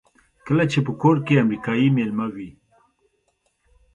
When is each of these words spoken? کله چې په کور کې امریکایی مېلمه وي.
کله 0.47 0.63
چې 0.71 0.79
په 0.85 0.91
کور 1.01 1.17
کې 1.25 1.41
امریکایی 1.45 1.87
مېلمه 1.97 2.27
وي. 2.35 2.49